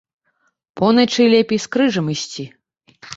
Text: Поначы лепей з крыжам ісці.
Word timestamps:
Поначы 0.79 1.27
лепей 1.33 1.59
з 1.65 1.71
крыжам 1.75 2.09
ісці. 2.15 2.47